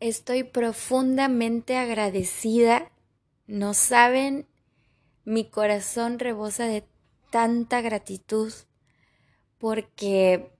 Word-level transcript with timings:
Estoy 0.00 0.44
profundamente 0.44 1.76
agradecida. 1.76 2.92
No 3.48 3.74
saben, 3.74 4.46
mi 5.24 5.44
corazón 5.50 6.20
rebosa 6.20 6.66
de 6.66 6.84
tanta 7.30 7.80
gratitud 7.80 8.52
porque 9.58 10.52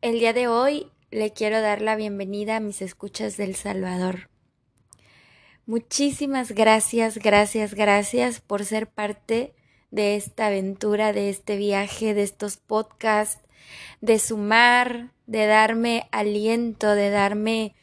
el 0.00 0.18
día 0.18 0.32
de 0.32 0.48
hoy 0.48 0.90
le 1.12 1.32
quiero 1.32 1.60
dar 1.60 1.80
la 1.80 1.94
bienvenida 1.94 2.56
a 2.56 2.60
mis 2.60 2.82
escuchas 2.82 3.36
del 3.36 3.54
Salvador. 3.54 4.28
Muchísimas 5.64 6.50
gracias, 6.50 7.18
gracias, 7.18 7.74
gracias 7.74 8.40
por 8.40 8.64
ser 8.64 8.88
parte 8.88 9.54
de 9.92 10.16
esta 10.16 10.48
aventura, 10.48 11.12
de 11.12 11.30
este 11.30 11.56
viaje, 11.56 12.14
de 12.14 12.24
estos 12.24 12.56
podcasts, 12.56 13.40
de 14.00 14.18
sumar, 14.18 15.12
de 15.26 15.46
darme 15.46 16.08
aliento, 16.10 16.96
de 16.96 17.10
darme 17.10 17.76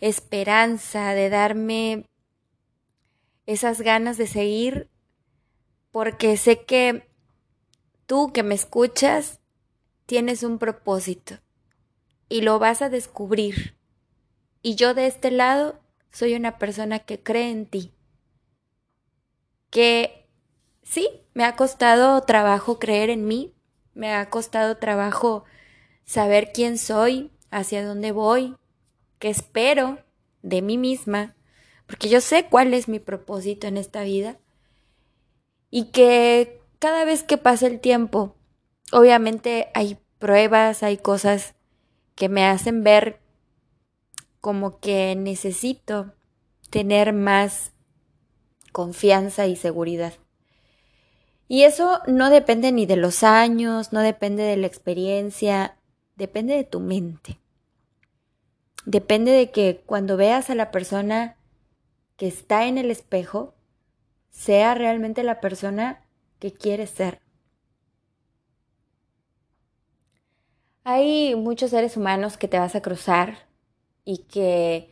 esperanza, 0.00 1.14
de 1.14 1.30
darme 1.30 2.06
esas 3.46 3.80
ganas 3.80 4.16
de 4.16 4.26
seguir, 4.26 4.90
porque 5.90 6.36
sé 6.36 6.64
que 6.64 7.08
tú 8.06 8.32
que 8.32 8.42
me 8.42 8.54
escuchas 8.54 9.40
tienes 10.06 10.42
un 10.42 10.58
propósito 10.58 11.38
y 12.28 12.42
lo 12.42 12.58
vas 12.58 12.82
a 12.82 12.88
descubrir. 12.88 13.76
Y 14.62 14.74
yo 14.74 14.94
de 14.94 15.06
este 15.06 15.30
lado 15.30 15.80
soy 16.10 16.34
una 16.34 16.58
persona 16.58 16.98
que 16.98 17.22
cree 17.22 17.50
en 17.50 17.66
ti, 17.66 17.92
que 19.70 20.28
sí, 20.82 21.08
me 21.34 21.44
ha 21.44 21.56
costado 21.56 22.20
trabajo 22.22 22.78
creer 22.78 23.10
en 23.10 23.26
mí, 23.26 23.54
me 23.94 24.12
ha 24.14 24.28
costado 24.30 24.76
trabajo 24.78 25.44
saber 26.04 26.50
quién 26.52 26.78
soy, 26.78 27.30
hacia 27.50 27.84
dónde 27.84 28.12
voy, 28.12 28.56
qué 29.18 29.28
espero 29.28 29.98
de 30.42 30.62
mí 30.62 30.78
misma, 30.78 31.34
porque 31.86 32.08
yo 32.08 32.20
sé 32.20 32.46
cuál 32.46 32.74
es 32.74 32.88
mi 32.88 32.98
propósito 32.98 33.66
en 33.66 33.76
esta 33.76 34.02
vida 34.02 34.38
y 35.70 35.86
que 35.90 36.60
cada 36.78 37.04
vez 37.04 37.22
que 37.22 37.38
pasa 37.38 37.66
el 37.66 37.80
tiempo, 37.80 38.36
obviamente 38.92 39.68
hay 39.74 39.98
pruebas, 40.18 40.82
hay 40.82 40.98
cosas 40.98 41.54
que 42.14 42.28
me 42.28 42.44
hacen 42.44 42.82
ver 42.82 43.20
como 44.40 44.78
que 44.78 45.14
necesito 45.16 46.14
tener 46.70 47.12
más 47.12 47.72
confianza 48.72 49.46
y 49.46 49.56
seguridad. 49.56 50.14
Y 51.48 51.62
eso 51.62 52.00
no 52.06 52.30
depende 52.30 52.72
ni 52.72 52.86
de 52.86 52.96
los 52.96 53.22
años, 53.22 53.92
no 53.92 54.00
depende 54.00 54.42
de 54.42 54.56
la 54.56 54.66
experiencia, 54.66 55.78
depende 56.16 56.54
de 56.54 56.64
tu 56.64 56.80
mente. 56.80 57.38
Depende 58.86 59.32
de 59.32 59.50
que 59.50 59.82
cuando 59.84 60.16
veas 60.16 60.48
a 60.48 60.54
la 60.54 60.70
persona 60.70 61.36
que 62.16 62.28
está 62.28 62.66
en 62.66 62.78
el 62.78 62.92
espejo, 62.92 63.52
sea 64.30 64.76
realmente 64.76 65.24
la 65.24 65.40
persona 65.40 66.04
que 66.38 66.52
quieres 66.52 66.90
ser. 66.90 67.20
Hay 70.84 71.34
muchos 71.34 71.70
seres 71.70 71.96
humanos 71.96 72.36
que 72.36 72.46
te 72.46 72.60
vas 72.60 72.76
a 72.76 72.80
cruzar 72.80 73.48
y 74.04 74.18
que 74.18 74.88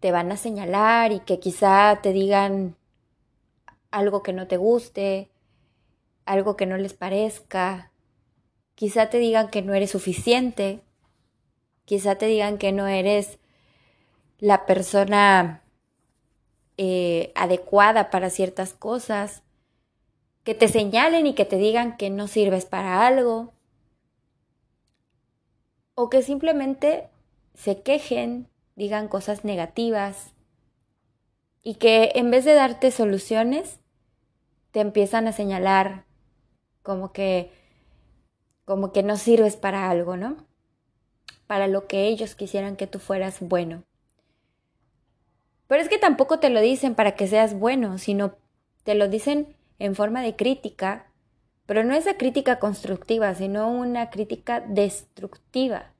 te 0.00 0.12
van 0.12 0.30
a 0.30 0.36
señalar 0.36 1.12
y 1.12 1.20
que 1.20 1.40
quizá 1.40 2.00
te 2.02 2.12
digan 2.12 2.76
algo 3.90 4.22
que 4.22 4.34
no 4.34 4.46
te 4.48 4.58
guste, 4.58 5.30
algo 6.26 6.56
que 6.56 6.66
no 6.66 6.76
les 6.76 6.92
parezca, 6.92 7.90
quizá 8.74 9.08
te 9.08 9.16
digan 9.16 9.48
que 9.48 9.62
no 9.62 9.72
eres 9.72 9.92
suficiente, 9.92 10.82
quizá 11.88 12.16
te 12.16 12.26
digan 12.26 12.58
que 12.58 12.70
no 12.70 12.86
eres 12.86 13.38
la 14.40 14.66
persona 14.66 15.62
eh, 16.76 17.32
adecuada 17.34 18.10
para 18.10 18.28
ciertas 18.28 18.74
cosas, 18.74 19.42
que 20.44 20.54
te 20.54 20.68
señalen 20.68 21.26
y 21.26 21.34
que 21.34 21.46
te 21.46 21.56
digan 21.56 21.96
que 21.96 22.10
no 22.10 22.28
sirves 22.28 22.66
para 22.66 23.06
algo, 23.06 23.54
o 25.94 26.10
que 26.10 26.20
simplemente 26.20 27.08
se 27.54 27.80
quejen, 27.80 28.50
digan 28.76 29.08
cosas 29.08 29.46
negativas 29.46 30.34
y 31.62 31.76
que 31.76 32.12
en 32.16 32.30
vez 32.30 32.44
de 32.44 32.52
darte 32.52 32.90
soluciones, 32.90 33.80
te 34.72 34.80
empiezan 34.80 35.26
a 35.26 35.32
señalar 35.32 36.04
como 36.82 37.12
que 37.12 37.50
como 38.66 38.92
que 38.92 39.02
no 39.02 39.16
sirves 39.16 39.56
para 39.56 39.88
algo, 39.88 40.18
¿no? 40.18 40.47
Para 41.48 41.66
lo 41.66 41.88
que 41.88 42.06
ellos 42.06 42.36
quisieran 42.36 42.76
que 42.76 42.86
tú 42.86 43.00
fueras 43.00 43.38
bueno. 43.40 43.82
Pero 45.66 45.82
es 45.82 45.88
que 45.88 45.98
tampoco 45.98 46.38
te 46.38 46.48
lo 46.48 46.60
dicen 46.60 46.94
para 46.94 47.16
que 47.16 47.26
seas 47.26 47.58
bueno, 47.58 47.98
sino 47.98 48.36
te 48.84 48.94
lo 48.94 49.08
dicen 49.08 49.56
en 49.80 49.96
forma 49.96 50.22
de 50.22 50.36
crítica 50.36 51.08
pero 51.68 51.84
no 51.84 51.94
esa 51.94 52.16
crítica 52.16 52.58
constructiva, 52.58 53.34
sino 53.34 53.70
una 53.70 54.08
crítica 54.08 54.64
destructiva. 54.66 55.92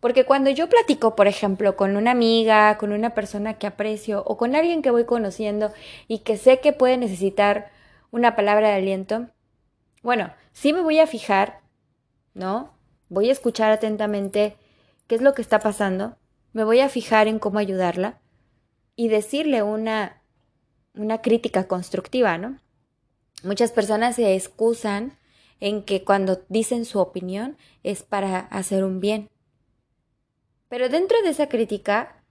Porque 0.00 0.24
cuando 0.24 0.48
yo 0.48 0.70
platico, 0.70 1.14
por 1.14 1.26
ejemplo, 1.26 1.76
con 1.76 1.94
una 1.94 2.12
amiga, 2.12 2.78
con 2.78 2.92
una 2.92 3.10
persona 3.12 3.58
que 3.58 3.66
aprecio 3.66 4.22
o 4.24 4.38
con 4.38 4.56
alguien 4.56 4.80
que 4.80 4.90
voy 4.90 5.04
conociendo 5.04 5.74
y 6.08 6.20
que 6.20 6.38
sé 6.38 6.60
que 6.60 6.72
puede 6.72 6.96
necesitar 6.96 7.70
una 8.12 8.34
palabra 8.34 8.68
de 8.70 8.76
aliento, 8.76 9.26
bueno, 10.02 10.32
sí 10.54 10.72
me 10.72 10.80
voy 10.80 11.00
a 11.00 11.06
fijar, 11.06 11.60
¿no? 12.32 12.72
Voy 13.14 13.28
a 13.28 13.32
escuchar 13.32 13.70
atentamente 13.70 14.56
qué 15.06 15.14
es 15.14 15.22
lo 15.22 15.34
que 15.34 15.42
está 15.42 15.60
pasando, 15.60 16.16
me 16.52 16.64
voy 16.64 16.80
a 16.80 16.88
fijar 16.88 17.28
en 17.28 17.38
cómo 17.38 17.60
ayudarla 17.60 18.20
y 18.96 19.06
decirle 19.06 19.62
una, 19.62 20.20
una 20.94 21.22
crítica 21.22 21.68
constructiva, 21.68 22.38
¿no? 22.38 22.58
Muchas 23.44 23.70
personas 23.70 24.16
se 24.16 24.34
excusan 24.34 25.16
en 25.60 25.84
que 25.84 26.02
cuando 26.02 26.42
dicen 26.48 26.84
su 26.84 26.98
opinión 26.98 27.56
es 27.84 28.02
para 28.02 28.40
hacer 28.40 28.82
un 28.82 28.98
bien. 28.98 29.30
Pero 30.68 30.88
dentro 30.88 31.16
de 31.22 31.28
esa 31.28 31.48
crítica, 31.48 32.24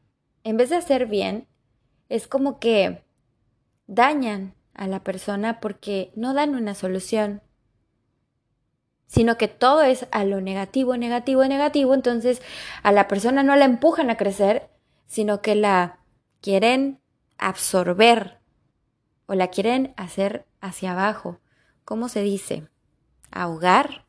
en 0.43 0.57
vez 0.57 0.69
de 0.69 0.75
hacer 0.75 1.05
bien, 1.05 1.47
es 2.09 2.27
como 2.27 2.59
que 2.59 3.05
dañan 3.87 4.53
a 4.73 4.87
la 4.87 5.01
persona 5.01 5.61
porque 5.61 6.11
no 6.17 6.33
dan 6.33 6.55
una 6.55 6.75
solución, 6.75 7.41
sino 9.07 9.37
que 9.37 9.47
todo 9.47 9.83
es 9.83 10.07
a 10.11 10.23
lo 10.25 10.41
negativo, 10.41 10.97
negativo, 10.97 11.45
negativo, 11.45 11.93
entonces 11.93 12.41
a 12.81 12.91
la 12.91 13.07
persona 13.07 13.43
no 13.43 13.55
la 13.55 13.65
empujan 13.65 14.09
a 14.09 14.17
crecer, 14.17 14.69
sino 15.05 15.41
que 15.41 15.55
la 15.55 15.99
quieren 16.41 16.99
absorber 17.37 18.39
o 19.25 19.35
la 19.35 19.47
quieren 19.47 19.93
hacer 19.97 20.45
hacia 20.61 20.93
abajo. 20.93 21.39
¿Cómo 21.85 22.09
se 22.09 22.21
dice? 22.21 22.67
¿Ahogar? 23.31 24.05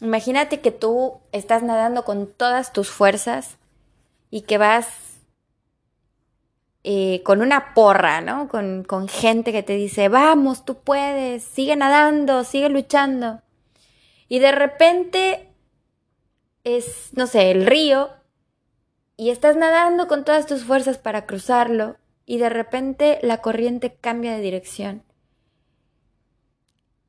Imagínate 0.00 0.60
que 0.60 0.70
tú 0.70 1.20
estás 1.32 1.62
nadando 1.62 2.04
con 2.04 2.26
todas 2.26 2.72
tus 2.72 2.90
fuerzas 2.90 3.58
y 4.30 4.42
que 4.42 4.58
vas 4.58 5.09
eh, 6.84 7.22
con 7.24 7.42
una 7.42 7.74
porra, 7.74 8.20
¿no? 8.20 8.48
Con, 8.48 8.84
con 8.84 9.08
gente 9.08 9.52
que 9.52 9.62
te 9.62 9.74
dice, 9.74 10.08
vamos, 10.08 10.64
tú 10.64 10.76
puedes, 10.82 11.42
sigue 11.44 11.76
nadando, 11.76 12.44
sigue 12.44 12.68
luchando. 12.68 13.42
Y 14.28 14.38
de 14.38 14.52
repente 14.52 15.50
es, 16.64 17.10
no 17.14 17.26
sé, 17.26 17.50
el 17.50 17.66
río 17.66 18.10
y 19.16 19.30
estás 19.30 19.56
nadando 19.56 20.08
con 20.08 20.24
todas 20.24 20.46
tus 20.46 20.64
fuerzas 20.64 20.98
para 20.98 21.26
cruzarlo 21.26 21.96
y 22.24 22.38
de 22.38 22.48
repente 22.48 23.18
la 23.22 23.38
corriente 23.38 23.94
cambia 24.00 24.32
de 24.32 24.40
dirección. 24.40 25.02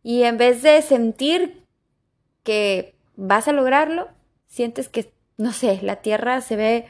Y 0.03 0.23
en 0.23 0.37
vez 0.37 0.61
de 0.61 0.81
sentir 0.81 1.65
que 2.43 2.95
vas 3.15 3.47
a 3.47 3.53
lograrlo, 3.53 4.09
sientes 4.47 4.89
que, 4.89 5.13
no 5.37 5.53
sé, 5.53 5.79
la 5.83 5.97
tierra 5.97 6.41
se 6.41 6.55
ve, 6.55 6.87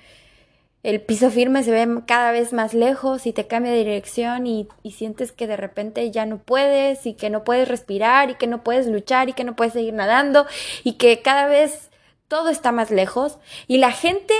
el 0.83 0.99
piso 1.01 1.29
firme 1.29 1.63
se 1.63 1.71
ve 1.71 2.01
cada 2.07 2.31
vez 2.31 2.53
más 2.53 2.73
lejos 2.73 3.27
y 3.27 3.33
te 3.33 3.45
cambia 3.47 3.71
de 3.71 3.79
dirección 3.79 4.47
y, 4.47 4.67
sientes 4.91 5.31
que 5.31 5.45
de 5.47 5.57
repente 5.57 6.09
ya 6.11 6.25
no 6.25 6.39
puedes 6.39 7.05
y 7.05 7.13
que 7.13 7.29
no 7.29 7.43
puedes 7.43 7.67
respirar 7.67 8.31
y 8.31 8.35
que 8.35 8.47
no 8.47 8.63
puedes 8.63 8.87
luchar 8.87 9.29
y 9.29 9.33
que 9.33 9.43
no 9.43 9.55
puedes 9.55 9.73
seguir 9.73 9.93
nadando 9.93 10.47
y 10.83 10.93
que 10.93 11.21
cada 11.21 11.45
vez 11.45 11.91
todo 12.27 12.49
está 12.49 12.71
más 12.71 12.89
lejos 12.89 13.37
y 13.67 13.77
la 13.77 13.91
gente 13.91 14.33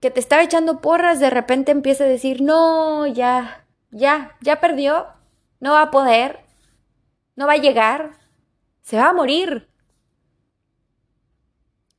que 0.00 0.10
te 0.10 0.20
estaba 0.20 0.42
echando 0.42 0.80
porras 0.80 1.18
de 1.18 1.30
repente 1.30 1.72
empieza 1.72 2.04
a 2.04 2.08
decir, 2.08 2.42
no, 2.42 3.06
ya, 3.06 3.64
ya, 3.90 4.36
ya 4.40 4.60
perdió, 4.60 5.06
no 5.60 5.72
va 5.72 5.82
a 5.82 5.90
poder, 5.90 6.40
no 7.36 7.46
va 7.46 7.54
a 7.54 7.58
llegar, 7.58 8.12
se 8.82 8.98
va 8.98 9.08
a 9.08 9.12
morir. 9.12 9.68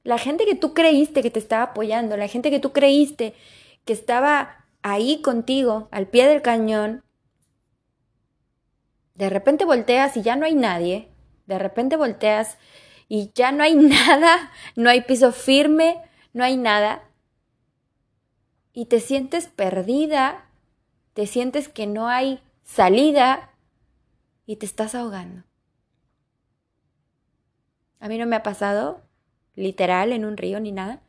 La 0.06 0.20
gente 0.20 0.46
que 0.46 0.54
tú 0.54 0.76
creíste 0.76 1.24
que 1.24 1.32
te 1.32 1.40
estaba 1.40 1.64
apoyando, 1.64 2.16
la 2.16 2.28
gente 2.28 2.52
que 2.52 2.60
tú 2.60 2.72
creíste 2.74 3.34
que 3.86 3.94
estaba 3.94 4.68
ahí 4.84 5.20
contigo, 5.24 5.88
al 5.90 6.06
pie 6.06 6.28
del 6.28 6.44
cañón, 6.44 7.04
de 9.16 9.32
repente 9.32 9.66
volteas 9.66 10.16
y 10.16 10.22
ya 10.22 10.36
no 10.36 10.46
hay 10.46 10.54
nadie, 10.54 11.10
de 11.48 11.58
repente 11.58 11.96
volteas 11.96 12.60
y 13.08 13.32
ya 13.34 13.52
no 13.52 13.64
hay 13.64 13.74
nada, 13.76 14.52
no 14.76 14.92
hay 14.92 15.02
piso 15.02 15.32
firme, 15.32 16.04
no 16.34 16.44
hay 16.44 16.56
nada. 16.56 17.10
Y 18.74 18.86
te 18.86 19.00
sientes 19.00 19.48
perdida, 19.48 20.46
te 21.16 21.26
sientes 21.26 21.68
que 21.68 21.88
no 21.88 22.10
hay 22.10 22.44
salida 22.64 23.50
y 24.46 24.58
te 24.58 24.68
estás 24.68 24.94
ahogando. 24.94 25.46
A 28.00 28.08
mí 28.08 28.20
no 28.20 28.28
me 28.28 28.36
ha 28.36 28.44
pasado 28.44 29.05
literal 29.56 30.12
en 30.12 30.26
un 30.26 30.38
río 30.38 30.60
ni 30.60 30.72
nada, 30.72 31.02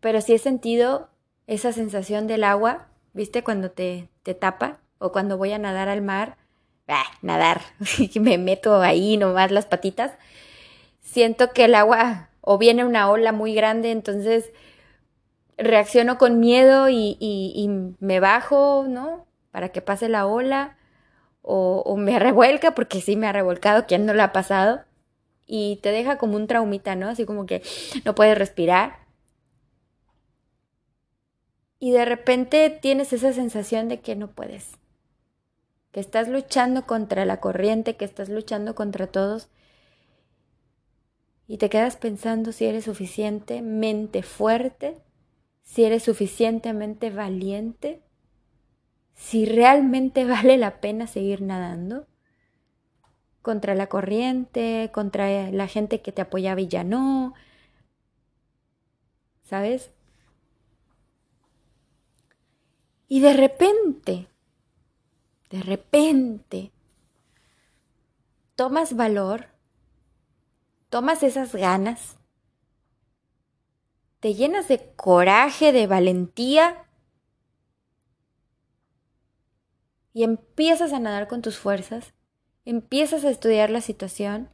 pero 0.00 0.20
sí 0.20 0.34
he 0.34 0.38
sentido 0.38 1.10
esa 1.46 1.72
sensación 1.72 2.26
del 2.26 2.44
agua, 2.44 2.88
¿viste? 3.12 3.42
Cuando 3.42 3.70
te, 3.70 4.08
te 4.22 4.34
tapa 4.34 4.78
o 4.98 5.12
cuando 5.12 5.36
voy 5.36 5.52
a 5.52 5.58
nadar 5.58 5.88
al 5.88 6.02
mar, 6.02 6.36
ah, 6.88 7.04
nadar, 7.22 7.60
me 8.20 8.38
meto 8.38 8.80
ahí 8.80 9.16
nomás 9.16 9.50
las 9.50 9.66
patitas, 9.66 10.12
siento 11.00 11.52
que 11.52 11.64
el 11.64 11.74
agua 11.74 12.28
o 12.40 12.58
viene 12.58 12.84
una 12.84 13.10
ola 13.10 13.32
muy 13.32 13.54
grande, 13.54 13.90
entonces 13.90 14.52
reacciono 15.58 16.18
con 16.18 16.40
miedo 16.40 16.88
y, 16.88 17.16
y, 17.20 17.68
me 18.00 18.20
bajo, 18.20 18.86
¿no? 18.88 19.26
Para 19.50 19.70
que 19.70 19.82
pase 19.82 20.08
la 20.08 20.26
ola, 20.26 20.78
o, 21.42 21.82
o, 21.84 21.96
me 21.96 22.18
revuelca, 22.20 22.74
porque 22.74 23.00
sí 23.00 23.16
me 23.16 23.26
ha 23.26 23.32
revolcado, 23.32 23.86
¿quién 23.86 24.06
no 24.06 24.14
lo 24.14 24.22
ha 24.22 24.32
pasado? 24.32 24.82
Y 25.52 25.80
te 25.82 25.90
deja 25.90 26.16
como 26.16 26.36
un 26.36 26.46
traumita, 26.46 26.94
¿no? 26.94 27.08
Así 27.08 27.24
como 27.24 27.44
que 27.44 27.60
no 28.04 28.14
puedes 28.14 28.38
respirar. 28.38 29.00
Y 31.80 31.90
de 31.90 32.04
repente 32.04 32.70
tienes 32.70 33.12
esa 33.12 33.32
sensación 33.32 33.88
de 33.88 33.98
que 33.98 34.14
no 34.14 34.30
puedes, 34.30 34.68
que 35.90 35.98
estás 35.98 36.28
luchando 36.28 36.86
contra 36.86 37.24
la 37.24 37.40
corriente, 37.40 37.96
que 37.96 38.04
estás 38.04 38.28
luchando 38.28 38.76
contra 38.76 39.08
todos 39.08 39.48
y 41.48 41.58
te 41.58 41.68
quedas 41.68 41.96
pensando 41.96 42.52
si 42.52 42.66
eres 42.66 42.84
suficientemente 42.84 44.22
fuerte, 44.22 44.98
si 45.64 45.82
eres 45.82 46.04
suficientemente 46.04 47.10
valiente, 47.10 48.02
si 49.14 49.46
realmente 49.46 50.24
vale 50.26 50.58
la 50.58 50.80
pena 50.80 51.08
seguir 51.08 51.42
nadando 51.42 52.06
contra 53.42 53.74
la 53.74 53.88
corriente, 53.88 54.90
contra 54.92 55.50
la 55.50 55.66
gente 55.66 56.02
que 56.02 56.12
te 56.12 56.22
apoyaba 56.22 56.60
y 56.60 56.68
ya 56.68 56.84
no. 56.84 57.34
¿Sabes? 59.42 59.90
Y 63.08 63.20
de 63.20 63.32
repente, 63.32 64.28
de 65.50 65.62
repente, 65.62 66.70
tomas 68.54 68.94
valor 68.94 69.48
tomas 70.90 71.22
esas 71.22 71.54
ganas, 71.54 72.16
te 74.18 74.34
llenas 74.34 74.68
de 74.68 74.92
coraje, 74.96 75.72
de 75.72 75.86
valentía 75.86 76.84
y 80.12 80.24
empiezas 80.24 80.92
a 80.92 80.98
nadar 80.98 81.28
con 81.28 81.40
tus 81.40 81.56
fuerzas, 81.56 82.12
empiezas 82.70 83.24
a 83.24 83.30
estudiar 83.30 83.70
la 83.70 83.80
situación, 83.80 84.48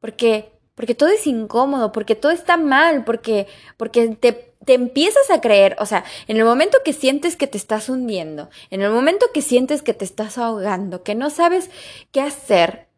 porque 0.00 0.52
porque 0.74 0.94
todo 0.94 1.08
es 1.08 1.26
incómodo, 1.26 1.90
porque 1.90 2.14
todo 2.14 2.32
está 2.32 2.58
mal, 2.58 3.04
porque 3.04 3.46
porque 3.78 4.08
te, 4.08 4.32
te 4.64 4.74
empiezas 4.74 5.30
a 5.30 5.40
creer, 5.40 5.74
o 5.78 5.86
sea, 5.86 6.04
en 6.28 6.36
el 6.36 6.44
momento 6.44 6.78
que 6.84 6.92
sientes 6.92 7.36
que 7.36 7.46
te 7.46 7.56
estás 7.56 7.88
hundiendo, 7.88 8.50
en 8.70 8.82
el 8.82 8.90
momento 8.90 9.26
que 9.32 9.40
sientes 9.40 9.82
que 9.82 9.94
te 9.94 10.04
estás 10.04 10.36
ahogando, 10.36 11.02
que 11.02 11.14
no 11.14 11.30
sabes 11.30 11.70
qué 12.12 12.20
hacer, 12.20 12.88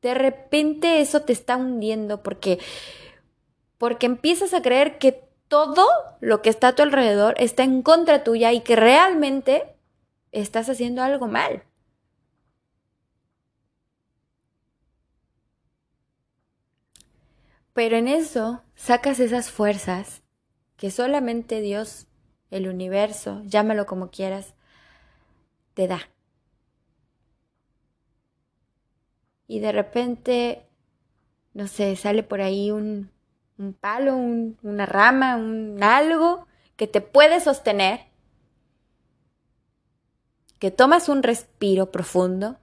de 0.00 0.14
repente 0.14 1.00
eso 1.00 1.22
te 1.22 1.32
está 1.32 1.56
hundiendo 1.56 2.22
porque 2.22 2.60
porque 3.78 4.06
empiezas 4.06 4.54
a 4.54 4.62
creer 4.62 4.98
que 4.98 5.24
todo 5.48 5.86
lo 6.20 6.42
que 6.42 6.50
está 6.50 6.68
a 6.68 6.74
tu 6.74 6.82
alrededor 6.82 7.34
está 7.38 7.64
en 7.64 7.82
contra 7.82 8.24
tuya 8.24 8.52
y 8.52 8.60
que 8.60 8.76
realmente 8.76 9.76
estás 10.32 10.68
haciendo 10.68 11.02
algo 11.02 11.26
mal. 11.26 11.62
Pero 17.76 17.96
en 17.96 18.08
eso 18.08 18.64
sacas 18.74 19.20
esas 19.20 19.52
fuerzas 19.52 20.24
que 20.76 20.90
solamente 20.90 21.60
Dios, 21.60 22.08
el 22.50 22.66
universo, 22.66 23.40
llámalo 23.44 23.86
como 23.86 24.10
quieras, 24.10 24.56
te 25.74 25.86
da. 25.86 26.00
y 29.48 29.60
de 29.60 29.72
repente, 29.72 30.66
no 31.54 31.68
sé, 31.68 31.94
sale 31.96 32.22
por 32.22 32.40
ahí 32.40 32.70
un, 32.70 33.10
un 33.58 33.72
palo, 33.74 34.16
una 34.16 34.86
rama, 34.86 35.36
un 35.36 35.82
algo 35.82 36.46
que 36.76 36.86
te 36.86 37.00
puede 37.00 37.40
sostener, 37.40 38.00
que 40.58 40.70
tomas 40.70 41.08
un 41.08 41.22
respiro 41.22 41.92
profundo 41.92 42.58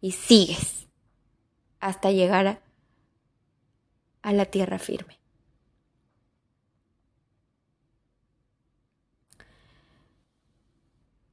y 0.00 0.12
sigues 0.12 0.88
hasta 1.80 2.10
llegar 2.10 2.46
a, 2.46 2.60
a 4.22 4.32
la 4.32 4.46
tierra 4.46 4.78
firme. 4.78 5.18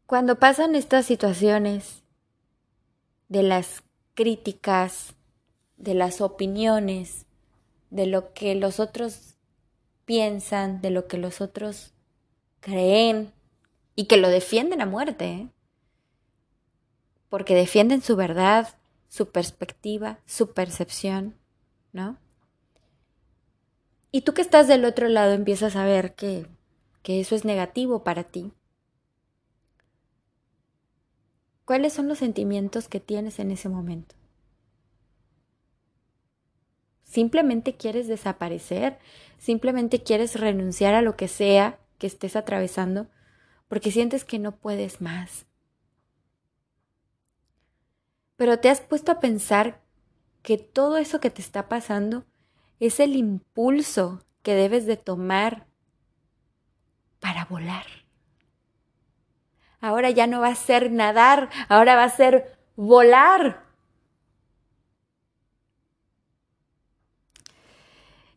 Cuando 0.06 0.40
pasan 0.40 0.74
estas 0.74 1.06
situaciones 1.06 2.04
de 3.28 3.44
las 3.44 3.84
críticas, 4.16 5.14
de 5.78 5.94
las 5.94 6.20
opiniones, 6.20 7.28
de 7.92 8.08
lo 8.08 8.34
que 8.34 8.56
los 8.56 8.80
otros 8.80 9.36
piensan, 10.06 10.82
de 10.82 10.90
lo 10.90 11.08
que 11.08 11.18
los 11.18 11.42
otros 11.42 11.94
creen 12.60 13.32
y 13.96 14.06
que 14.06 14.18
lo 14.18 14.30
defienden 14.30 14.82
a 14.82 14.88
muerte, 14.88 15.26
¿eh? 15.32 15.50
porque 17.30 17.54
defienden 17.54 18.02
su 18.02 18.16
verdad, 18.16 18.76
su 19.08 19.30
perspectiva, 19.30 20.20
su 20.26 20.54
percepción, 20.54 21.36
¿no? 21.94 22.18
Y 24.12 24.22
tú 24.22 24.34
que 24.34 24.42
estás 24.42 24.68
del 24.68 24.86
otro 24.86 25.08
lado 25.08 25.34
empiezas 25.34 25.76
a 25.76 25.86
ver 25.86 26.16
que, 26.16 26.48
que 27.04 27.20
eso 27.20 27.36
es 27.36 27.46
negativo 27.46 28.04
para 28.04 28.24
ti, 28.24 28.54
¿Cuáles 31.70 31.94
son 31.94 32.08
los 32.08 32.18
sentimientos 32.18 32.88
que 32.88 33.00
tienes 33.00 33.38
en 33.38 33.52
ese 33.52 33.70
momento? 33.70 34.16
¿Simplemente 37.04 37.78
quieres 37.78 38.08
desaparecer? 38.08 38.98
¿Simplemente 39.38 40.02
quieres 40.02 40.40
renunciar 40.40 40.96
a 40.96 41.04
lo 41.04 41.16
que 41.16 41.28
sea 41.28 41.78
que 42.00 42.08
estés 42.08 42.36
atravesando 42.36 43.06
porque 43.68 43.92
sientes 43.92 44.26
que 44.26 44.40
no 44.40 44.56
puedes 44.56 45.00
más? 45.00 45.46
Pero 48.36 48.58
te 48.58 48.72
has 48.72 48.82
puesto 48.82 49.12
a 49.12 49.20
pensar 49.20 49.80
que 50.42 50.58
todo 50.58 50.98
eso 50.98 51.20
que 51.20 51.30
te 51.30 51.44
está 51.44 51.70
pasando 51.70 52.26
es 52.80 53.00
el 53.00 53.16
impulso 53.16 54.24
que 54.42 54.56
debes 54.56 54.86
de 54.86 54.98
tomar 54.98 55.68
para 57.20 57.46
volar. 57.46 57.86
Ahora 59.82 60.10
ya 60.10 60.28
no 60.28 60.42
va 60.42 60.50
a 60.50 60.56
ser 60.56 60.92
nadar, 60.92 61.50
ahora 61.68 61.96
va 61.96 62.04
a 62.04 62.10
ser 62.10 62.58
volar. 62.76 63.64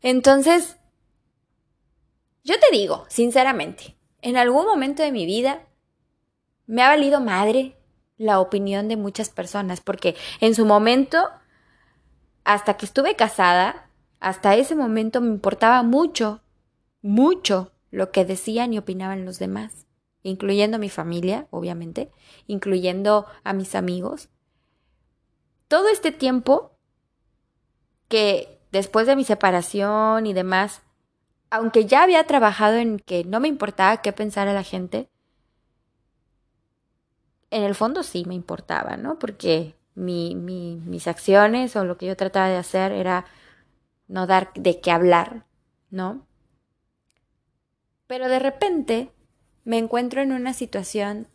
Entonces, 0.02 0.76
yo 2.44 2.58
te 2.58 2.66
digo, 2.72 3.06
sinceramente, 3.08 3.96
en 4.20 4.36
algún 4.36 4.66
momento 4.66 5.02
de 5.02 5.12
mi 5.12 5.26
vida 5.26 5.62
me 6.66 6.82
ha 6.82 6.88
valido 6.88 7.20
madre 7.20 7.76
la 8.16 8.40
opinión 8.40 8.88
de 8.88 8.96
muchas 8.96 9.30
personas, 9.30 9.80
porque 9.80 10.16
en 10.40 10.54
su 10.54 10.64
momento, 10.64 11.28
hasta 12.44 12.76
que 12.76 12.86
estuve 12.86 13.16
casada, 13.16 13.88
hasta 14.22 14.56
ese 14.56 14.74
momento 14.74 15.20
me 15.20 15.28
importaba 15.28 15.82
mucho, 15.82 16.40
mucho 17.02 17.72
lo 17.90 18.10
que 18.10 18.24
decían 18.24 18.72
y 18.72 18.78
opinaban 18.78 19.24
los 19.24 19.38
demás 19.38 19.82
incluyendo 20.22 20.78
mi 20.78 20.88
familia, 20.88 21.46
obviamente, 21.50 22.10
incluyendo 22.46 23.26
a 23.44 23.52
mis 23.52 23.74
amigos. 23.74 24.28
Todo 25.68 25.88
este 25.88 26.12
tiempo 26.12 26.78
que 28.08 28.60
después 28.70 29.06
de 29.06 29.16
mi 29.16 29.24
separación 29.24 30.26
y 30.26 30.32
demás, 30.32 30.82
aunque 31.50 31.86
ya 31.86 32.02
había 32.02 32.24
trabajado 32.24 32.76
en 32.76 32.98
que 32.98 33.24
no 33.24 33.40
me 33.40 33.48
importaba 33.48 33.98
qué 33.98 34.12
pensara 34.12 34.52
la 34.52 34.62
gente, 34.62 35.08
en 37.50 37.64
el 37.64 37.74
fondo 37.74 38.02
sí 38.02 38.24
me 38.26 38.34
importaba, 38.34 38.96
¿no? 38.96 39.18
Porque 39.18 39.76
mi, 39.94 40.34
mis 40.34 41.06
acciones 41.06 41.76
o 41.76 41.84
lo 41.84 41.98
que 41.98 42.06
yo 42.06 42.16
trataba 42.16 42.48
de 42.48 42.56
hacer 42.56 42.92
era 42.92 43.26
no 44.12 44.26
dar 44.26 44.52
de 44.52 44.78
qué 44.78 44.90
hablar, 44.90 45.46
¿no? 45.90 46.26
Pero 48.06 48.28
de 48.28 48.38
repente 48.38 49.10
me 49.64 49.78
encuentro 49.78 50.20
en 50.20 50.32
una 50.32 50.52
situación, 50.52 51.28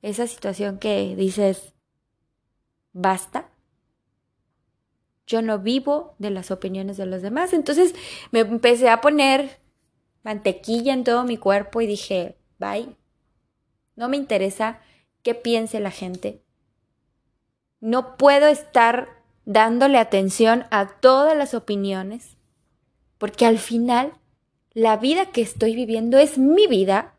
esa 0.00 0.28
situación 0.28 0.78
que 0.78 1.16
dices, 1.16 1.74
basta, 2.92 3.50
Yo 5.26 5.40
no 5.40 5.58
vivo 5.58 6.14
de 6.18 6.30
las 6.30 6.50
opiniones 6.50 6.98
de 6.98 7.06
los 7.06 7.22
demás. 7.22 7.54
Entonces 7.54 7.94
me 8.30 8.40
empecé 8.40 8.90
a 8.90 9.00
poner 9.00 9.58
mantequilla 10.22 10.92
en 10.92 11.02
todo 11.02 11.24
mi 11.24 11.38
cuerpo 11.38 11.80
y 11.80 11.86
dije, 11.86 12.36
bye, 12.58 12.94
no 13.96 14.10
me 14.10 14.18
interesa 14.18 14.80
qué 15.22 15.34
piense 15.34 15.80
la 15.80 15.90
gente. 15.90 16.44
No 17.80 18.18
puedo 18.18 18.46
estar 18.48 19.13
dándole 19.44 19.98
atención 19.98 20.64
a 20.70 20.88
todas 20.88 21.36
las 21.36 21.54
opiniones, 21.54 22.36
porque 23.18 23.46
al 23.46 23.58
final 23.58 24.14
la 24.72 24.96
vida 24.96 25.26
que 25.26 25.42
estoy 25.42 25.74
viviendo 25.74 26.18
es 26.18 26.38
mi 26.38 26.66
vida. 26.66 27.14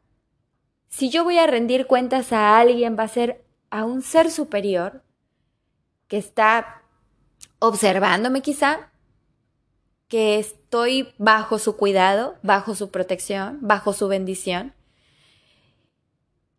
Si 0.89 1.10
yo 1.10 1.24
voy 1.24 1.38
a 1.38 1.48
rendir 1.48 1.88
cuentas 1.88 2.34
a 2.34 2.58
alguien, 2.58 2.98
va 2.98 3.03
a 3.03 3.08
ser 3.08 3.46
a 3.70 3.86
un 3.86 4.01
ser 4.01 4.32
superior 4.32 5.03
que 6.08 6.17
está 6.17 6.84
observándome 7.60 8.41
quizá, 8.41 8.91
que 10.08 10.38
estoy 10.38 11.13
bajo 11.17 11.58
su 11.58 11.77
cuidado, 11.77 12.38
bajo 12.44 12.75
su 12.75 12.91
protección, 12.91 13.60
bajo 13.62 13.94
su 13.94 14.08
bendición. 14.08 14.74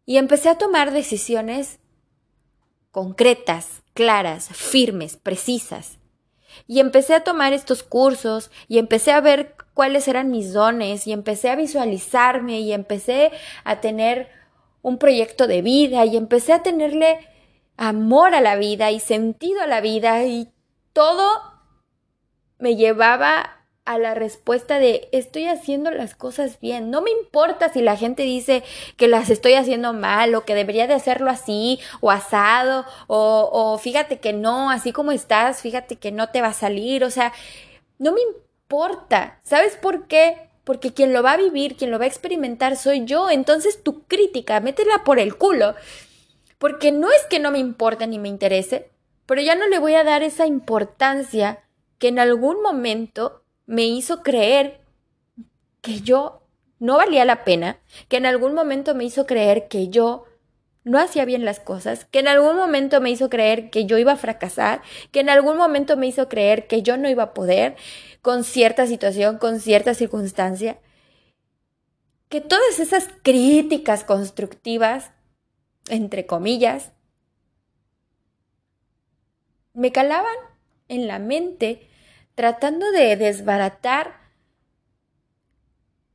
Y 0.04 0.16
empecé 0.16 0.48
a 0.48 0.58
tomar 0.58 0.92
decisiones 0.92 1.78
concretas, 2.90 3.82
claras, 3.96 4.48
firmes, 4.50 5.16
precisas. 5.16 5.98
Y 6.68 6.78
empecé 6.78 7.14
a 7.14 7.24
tomar 7.24 7.52
estos 7.52 7.82
cursos 7.82 8.52
y 8.68 8.78
empecé 8.78 9.10
a 9.10 9.20
ver 9.20 9.56
cuáles 9.74 10.06
eran 10.06 10.30
mis 10.30 10.52
dones 10.52 11.08
y 11.08 11.12
empecé 11.12 11.50
a 11.50 11.56
visualizarme 11.56 12.60
y 12.60 12.72
empecé 12.72 13.32
a 13.64 13.80
tener 13.80 14.28
un 14.82 14.98
proyecto 14.98 15.48
de 15.48 15.62
vida 15.62 16.04
y 16.04 16.16
empecé 16.16 16.52
a 16.52 16.62
tenerle 16.62 17.18
amor 17.76 18.34
a 18.34 18.40
la 18.40 18.54
vida 18.56 18.92
y 18.92 19.00
sentido 19.00 19.62
a 19.62 19.66
la 19.66 19.80
vida 19.80 20.24
y 20.24 20.48
todo 20.92 21.28
me 22.58 22.76
llevaba 22.76 23.55
a 23.86 23.98
la 23.98 24.14
respuesta 24.14 24.78
de 24.78 25.08
estoy 25.12 25.46
haciendo 25.46 25.90
las 25.90 26.14
cosas 26.14 26.60
bien. 26.60 26.90
No 26.90 27.00
me 27.00 27.10
importa 27.10 27.72
si 27.72 27.80
la 27.80 27.96
gente 27.96 28.24
dice 28.24 28.64
que 28.96 29.08
las 29.08 29.30
estoy 29.30 29.54
haciendo 29.54 29.92
mal 29.92 30.34
o 30.34 30.44
que 30.44 30.54
debería 30.54 30.86
de 30.86 30.94
hacerlo 30.94 31.30
así 31.30 31.80
o 32.00 32.10
asado 32.10 32.84
o, 33.06 33.78
fíjate 33.78 34.18
que 34.18 34.32
no, 34.32 34.70
así 34.70 34.92
como 34.92 35.12
estás, 35.12 35.62
fíjate 35.62 35.96
que 35.96 36.12
no 36.12 36.28
te 36.30 36.42
va 36.42 36.48
a 36.48 36.52
salir. 36.52 37.04
O 37.04 37.10
sea, 37.10 37.32
no 37.98 38.12
me 38.12 38.20
importa. 38.20 39.40
¿Sabes 39.44 39.76
por 39.76 40.08
qué? 40.08 40.50
Porque 40.64 40.92
quien 40.92 41.12
lo 41.12 41.22
va 41.22 41.32
a 41.32 41.36
vivir, 41.36 41.76
quien 41.76 41.92
lo 41.92 41.98
va 41.98 42.04
a 42.04 42.08
experimentar 42.08 42.76
soy 42.76 43.04
yo. 43.04 43.30
Entonces 43.30 43.82
tu 43.82 44.02
crítica, 44.04 44.58
métela 44.60 45.04
por 45.04 45.20
el 45.20 45.36
culo. 45.36 45.74
Porque 46.58 46.90
no 46.90 47.10
es 47.10 47.22
que 47.30 47.38
no 47.38 47.52
me 47.52 47.58
importe 47.58 48.06
ni 48.06 48.18
me 48.18 48.28
interese, 48.28 48.90
pero 49.26 49.42
ya 49.42 49.54
no 49.54 49.68
le 49.68 49.78
voy 49.78 49.94
a 49.94 50.04
dar 50.04 50.22
esa 50.22 50.46
importancia 50.46 51.62
que 51.98 52.08
en 52.08 52.18
algún 52.18 52.62
momento 52.62 53.42
me 53.66 53.84
hizo 53.84 54.22
creer 54.22 54.80
que 55.82 56.00
yo 56.00 56.42
no 56.78 56.96
valía 56.96 57.24
la 57.24 57.44
pena, 57.44 57.78
que 58.08 58.16
en 58.16 58.26
algún 58.26 58.54
momento 58.54 58.94
me 58.94 59.04
hizo 59.04 59.26
creer 59.26 59.68
que 59.68 59.88
yo 59.88 60.24
no 60.84 61.00
hacía 61.00 61.24
bien 61.24 61.44
las 61.44 61.58
cosas, 61.58 62.04
que 62.04 62.20
en 62.20 62.28
algún 62.28 62.56
momento 62.56 63.00
me 63.00 63.10
hizo 63.10 63.28
creer 63.28 63.70
que 63.70 63.86
yo 63.86 63.98
iba 63.98 64.12
a 64.12 64.16
fracasar, 64.16 64.82
que 65.10 65.18
en 65.18 65.28
algún 65.28 65.56
momento 65.56 65.96
me 65.96 66.06
hizo 66.06 66.28
creer 66.28 66.68
que 66.68 66.82
yo 66.82 66.96
no 66.96 67.08
iba 67.08 67.24
a 67.24 67.34
poder 67.34 67.76
con 68.22 68.44
cierta 68.44 68.86
situación, 68.86 69.38
con 69.38 69.58
cierta 69.58 69.94
circunstancia, 69.94 70.78
que 72.28 72.40
todas 72.40 72.78
esas 72.78 73.08
críticas 73.22 74.04
constructivas, 74.04 75.10
entre 75.88 76.26
comillas, 76.26 76.92
me 79.74 79.90
calaban 79.92 80.36
en 80.88 81.08
la 81.08 81.18
mente 81.18 81.88
tratando 82.36 82.92
de 82.92 83.16
desbaratar 83.16 84.20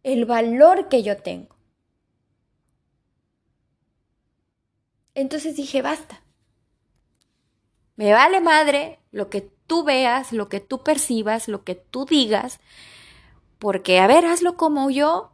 el 0.04 0.26
valor 0.26 0.88
que 0.88 1.04
yo 1.04 1.18
tengo. 1.18 1.56
Entonces 5.16 5.58
dije, 5.58 5.82
basta. 5.82 6.24
Me 7.96 8.14
vale 8.14 8.40
madre 8.40 9.00
lo 9.12 9.30
que 9.30 9.42
tú 9.42 9.84
veas, 9.84 10.32
lo 10.32 10.48
que 10.48 10.60
tú 10.60 10.84
percibas, 10.84 11.48
lo 11.48 11.64
que 11.64 11.76
tú 11.76 12.06
digas, 12.06 12.60
porque 13.58 14.00
a 14.00 14.08
ver, 14.08 14.26
hazlo 14.26 14.58
como 14.58 14.90
yo, 14.90 15.34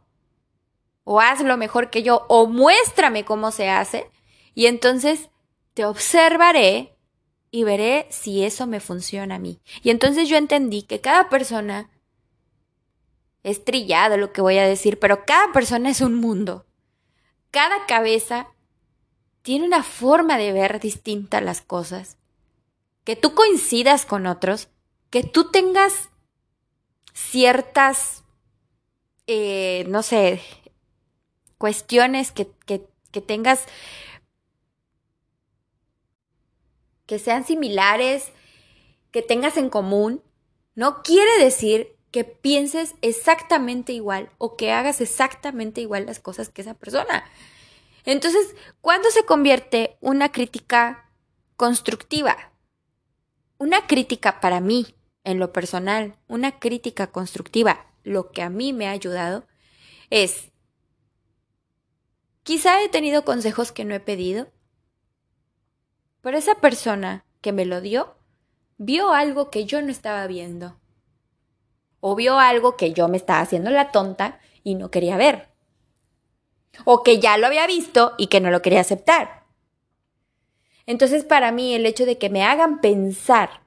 o 1.04 1.20
hazlo 1.20 1.56
mejor 1.56 1.90
que 1.90 2.02
yo, 2.02 2.26
o 2.28 2.46
muéstrame 2.46 3.24
cómo 3.24 3.52
se 3.52 3.68
hace, 3.68 4.10
y 4.54 4.66
entonces 4.66 5.30
te 5.74 5.84
observaré 5.84 6.97
y 7.50 7.64
veré 7.64 8.06
si 8.10 8.44
eso 8.44 8.66
me 8.66 8.80
funciona 8.80 9.36
a 9.36 9.38
mí. 9.38 9.60
Y 9.82 9.90
entonces 9.90 10.28
yo 10.28 10.36
entendí 10.36 10.82
que 10.82 11.00
cada 11.00 11.28
persona 11.28 11.90
es 13.42 13.64
trillado 13.64 14.16
lo 14.16 14.32
que 14.32 14.40
voy 14.40 14.58
a 14.58 14.66
decir, 14.66 14.98
pero 14.98 15.24
cada 15.24 15.52
persona 15.52 15.90
es 15.90 16.00
un 16.00 16.14
mundo. 16.14 16.66
Cada 17.50 17.86
cabeza 17.86 18.48
tiene 19.42 19.64
una 19.64 19.82
forma 19.82 20.36
de 20.36 20.52
ver 20.52 20.80
distinta 20.80 21.40
las 21.40 21.62
cosas. 21.62 22.18
Que 23.04 23.16
tú 23.16 23.34
coincidas 23.34 24.04
con 24.04 24.26
otros, 24.26 24.68
que 25.08 25.22
tú 25.22 25.50
tengas 25.50 26.10
ciertas, 27.14 28.24
eh, 29.26 29.86
no 29.88 30.02
sé, 30.02 30.42
cuestiones 31.56 32.30
que, 32.30 32.50
que, 32.66 32.86
que 33.10 33.22
tengas 33.22 33.64
que 37.08 37.18
sean 37.18 37.46
similares, 37.46 38.32
que 39.10 39.22
tengas 39.22 39.56
en 39.56 39.70
común, 39.70 40.22
no 40.74 41.02
quiere 41.02 41.42
decir 41.42 41.96
que 42.10 42.24
pienses 42.24 42.96
exactamente 43.00 43.94
igual 43.94 44.28
o 44.36 44.56
que 44.56 44.72
hagas 44.72 45.00
exactamente 45.00 45.80
igual 45.80 46.04
las 46.04 46.20
cosas 46.20 46.50
que 46.50 46.60
esa 46.60 46.74
persona. 46.74 47.24
Entonces, 48.04 48.54
¿cuándo 48.82 49.10
se 49.10 49.24
convierte 49.24 49.96
una 50.02 50.30
crítica 50.32 51.10
constructiva? 51.56 52.52
Una 53.56 53.86
crítica 53.86 54.38
para 54.40 54.60
mí, 54.60 54.94
en 55.24 55.38
lo 55.38 55.50
personal, 55.50 56.14
una 56.28 56.58
crítica 56.58 57.06
constructiva, 57.06 57.86
lo 58.04 58.32
que 58.32 58.42
a 58.42 58.50
mí 58.50 58.74
me 58.74 58.86
ha 58.86 58.90
ayudado, 58.90 59.46
es, 60.10 60.50
quizá 62.42 62.82
he 62.82 62.90
tenido 62.90 63.24
consejos 63.24 63.72
que 63.72 63.86
no 63.86 63.94
he 63.94 64.00
pedido, 64.00 64.52
pero 66.20 66.38
esa 66.38 66.56
persona 66.56 67.24
que 67.40 67.52
me 67.52 67.64
lo 67.64 67.80
dio 67.80 68.14
vio 68.76 69.12
algo 69.12 69.50
que 69.50 69.64
yo 69.64 69.82
no 69.82 69.90
estaba 69.90 70.26
viendo. 70.26 70.78
O 72.00 72.14
vio 72.14 72.38
algo 72.38 72.76
que 72.76 72.92
yo 72.92 73.08
me 73.08 73.16
estaba 73.16 73.40
haciendo 73.40 73.70
la 73.70 73.90
tonta 73.90 74.40
y 74.62 74.74
no 74.74 74.90
quería 74.90 75.16
ver. 75.16 75.48
O 76.84 77.02
que 77.02 77.18
ya 77.18 77.36
lo 77.38 77.46
había 77.46 77.66
visto 77.66 78.14
y 78.18 78.28
que 78.28 78.40
no 78.40 78.50
lo 78.50 78.62
quería 78.62 78.80
aceptar. 78.80 79.44
Entonces 80.86 81.24
para 81.24 81.52
mí 81.52 81.74
el 81.74 81.86
hecho 81.86 82.06
de 82.06 82.18
que 82.18 82.30
me 82.30 82.44
hagan 82.44 82.80
pensar 82.80 83.62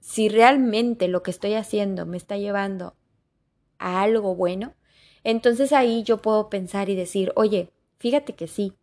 si 0.00 0.28
realmente 0.28 1.08
lo 1.08 1.22
que 1.22 1.30
estoy 1.30 1.54
haciendo 1.54 2.06
me 2.06 2.16
está 2.16 2.36
llevando 2.36 2.94
a 3.78 4.02
algo 4.02 4.34
bueno, 4.34 4.74
entonces 5.24 5.72
ahí 5.72 6.02
yo 6.02 6.22
puedo 6.22 6.48
pensar 6.48 6.88
y 6.88 6.94
decir, 6.94 7.32
oye, 7.34 7.72
fíjate 7.98 8.34
que 8.34 8.46
sí, 8.46 8.74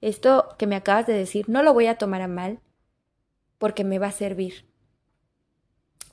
esto 0.00 0.54
que 0.58 0.66
me 0.66 0.76
acabas 0.76 1.06
de 1.06 1.12
decir 1.12 1.48
no 1.48 1.62
lo 1.62 1.74
voy 1.74 1.86
a 1.86 1.98
tomar 1.98 2.22
a 2.22 2.28
mal 2.28 2.60
porque 3.58 3.84
me 3.84 3.98
va 3.98 4.08
a 4.08 4.12
servir. 4.12 4.66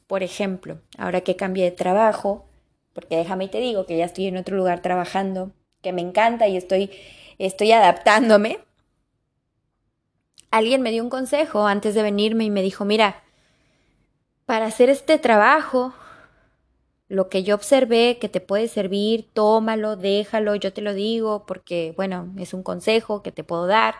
Por 0.07 0.23
ejemplo, 0.23 0.81
ahora 0.97 1.21
que 1.21 1.35
cambié 1.35 1.65
de 1.65 1.71
trabajo, 1.71 2.47
porque 2.93 3.17
déjame 3.17 3.45
y 3.45 3.49
te 3.49 3.59
digo 3.59 3.85
que 3.85 3.97
ya 3.97 4.05
estoy 4.05 4.27
en 4.27 4.37
otro 4.37 4.57
lugar 4.57 4.81
trabajando, 4.81 5.51
que 5.81 5.93
me 5.93 6.01
encanta 6.01 6.47
y 6.47 6.57
estoy, 6.57 6.91
estoy 7.37 7.71
adaptándome, 7.71 8.59
alguien 10.51 10.81
me 10.81 10.91
dio 10.91 11.03
un 11.03 11.09
consejo 11.09 11.67
antes 11.67 11.93
de 11.93 12.03
venirme 12.03 12.45
y 12.45 12.49
me 12.49 12.61
dijo, 12.61 12.85
mira, 12.85 13.23
para 14.45 14.65
hacer 14.65 14.89
este 14.89 15.19
trabajo, 15.19 15.93
lo 17.09 17.29
que 17.29 17.43
yo 17.43 17.55
observé 17.55 18.17
que 18.19 18.29
te 18.29 18.41
puede 18.41 18.67
servir, 18.67 19.29
tómalo, 19.33 19.95
déjalo, 19.95 20.55
yo 20.55 20.73
te 20.73 20.81
lo 20.81 20.93
digo 20.93 21.45
porque, 21.45 21.93
bueno, 21.95 22.33
es 22.37 22.53
un 22.53 22.63
consejo 22.63 23.23
que 23.23 23.31
te 23.31 23.43
puedo 23.43 23.65
dar, 23.65 23.95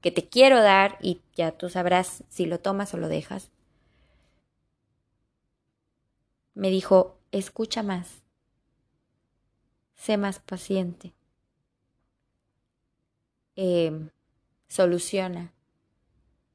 que 0.00 0.10
te 0.10 0.28
quiero 0.28 0.62
dar 0.62 0.98
y 1.02 1.20
ya 1.34 1.52
tú 1.52 1.68
sabrás 1.68 2.24
si 2.28 2.46
lo 2.46 2.58
tomas 2.60 2.94
o 2.94 2.96
lo 2.96 3.08
dejas. 3.08 3.50
Me 6.54 6.70
dijo, 6.70 7.18
escucha 7.32 7.82
más, 7.82 8.22
sé 9.94 10.16
más 10.16 10.38
paciente, 10.38 11.12
eh, 13.56 14.08
soluciona, 14.66 15.52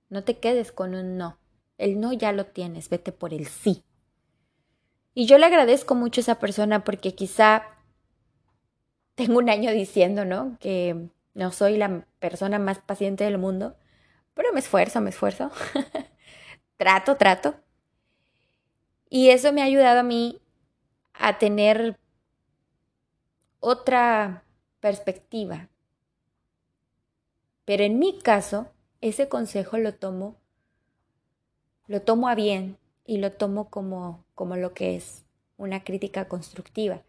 no 0.09 0.23
te 0.23 0.39
quedes 0.39 0.71
con 0.71 0.95
un 0.95 1.17
no, 1.17 1.37
el 1.77 1.99
no 1.99 2.13
ya 2.13 2.31
lo 2.31 2.47
tienes, 2.47 2.89
vete 2.89 3.11
por 3.11 3.33
el 3.33 3.45
sí. 3.47 3.83
Y 5.13 5.25
yo 5.25 5.37
le 5.37 5.45
agradezco 5.45 5.95
mucho 5.95 6.21
a 6.21 6.23
esa 6.23 6.39
persona 6.39 6.83
porque 6.83 7.15
quizá 7.15 7.63
tengo 9.15 9.39
un 9.39 9.49
año 9.49 9.71
diciendo, 9.71 10.25
¿no? 10.25 10.57
Que 10.59 11.09
no 11.33 11.51
soy 11.51 11.77
la 11.77 12.05
persona 12.19 12.59
más 12.59 12.79
paciente 12.79 13.23
del 13.23 13.37
mundo, 13.37 13.75
pero 14.33 14.53
me 14.53 14.59
esfuerzo, 14.59 15.01
me 15.01 15.09
esfuerzo. 15.09 15.51
trato, 16.77 17.17
trato. 17.17 17.55
Y 19.09 19.29
eso 19.29 19.51
me 19.51 19.61
ha 19.61 19.65
ayudado 19.65 19.99
a 19.99 20.03
mí 20.03 20.41
a 21.13 21.37
tener 21.37 21.99
otra 23.59 24.43
perspectiva. 24.79 25.69
Pero 27.65 27.83
en 27.83 27.99
mi 27.99 28.19
caso, 28.19 28.71
ese 29.01 29.29
consejo 29.29 29.77
lo 29.77 29.93
tomo, 29.93 30.37
lo 31.87 32.01
tomo 32.01 32.27
a 32.27 32.35
bien 32.35 32.77
y 33.05 33.17
lo 33.17 33.33
tomo 33.33 33.69
como, 33.69 34.25
como 34.41 34.55
lo 34.55 34.73
que 34.73 34.95
es, 34.95 35.23
una 35.55 35.83
crítica 35.83 36.27
constructiva, 36.27 37.03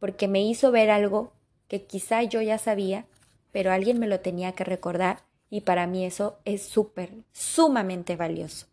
porque 0.00 0.26
me 0.26 0.42
hizo 0.42 0.72
ver 0.72 0.90
algo 0.90 1.32
que 1.68 1.84
quizá 1.84 2.24
yo 2.24 2.42
ya 2.42 2.58
sabía, 2.58 3.06
pero 3.52 3.70
alguien 3.70 4.00
me 4.00 4.08
lo 4.08 4.18
tenía 4.18 4.50
que 4.56 4.64
recordar 4.64 5.20
y 5.48 5.60
para 5.60 5.86
mí 5.86 6.04
eso 6.04 6.40
es 6.44 6.64
súper, 6.64 7.12
sumamente 7.30 8.16
valioso. 8.16 8.66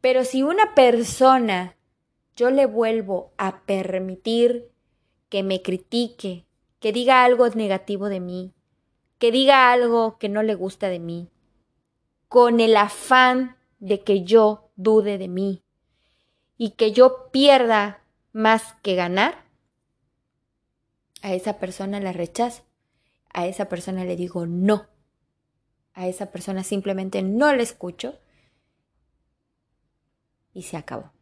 Pero 0.00 0.24
si 0.24 0.42
una 0.42 0.74
persona 0.74 1.76
yo 2.34 2.48
le 2.48 2.64
vuelvo 2.64 3.32
a 3.36 3.60
permitir 3.66 4.70
que 5.28 5.42
me 5.42 5.60
critique, 5.60 6.46
que 6.80 6.90
diga 6.90 7.22
algo 7.22 7.46
negativo 7.50 8.08
de 8.08 8.20
mí, 8.20 8.54
que 9.18 9.30
diga 9.30 9.70
algo 9.72 10.16
que 10.16 10.30
no 10.30 10.42
le 10.42 10.54
gusta 10.54 10.88
de 10.88 11.00
mí, 11.00 11.28
con 12.28 12.60
el 12.60 12.78
afán 12.78 13.58
de 13.78 14.00
que 14.00 14.24
yo 14.24 14.65
dude 14.76 15.18
de 15.18 15.28
mí. 15.28 15.64
Y 16.56 16.70
que 16.70 16.92
yo 16.92 17.30
pierda 17.32 18.02
más 18.32 18.74
que 18.82 18.94
ganar, 18.94 19.46
a 21.22 21.32
esa 21.32 21.58
persona 21.58 21.98
la 22.00 22.12
rechazo, 22.12 22.62
a 23.30 23.46
esa 23.46 23.68
persona 23.68 24.04
le 24.04 24.16
digo 24.16 24.46
no, 24.46 24.86
a 25.92 26.06
esa 26.06 26.30
persona 26.30 26.62
simplemente 26.62 27.22
no 27.22 27.52
le 27.52 27.62
escucho. 27.62 28.18
Y 30.52 30.62
se 30.62 30.76
acabó. 30.76 31.12